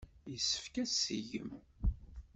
Yessefk 0.31 0.75
ad 0.81 0.87
tt-tgem. 0.89 1.51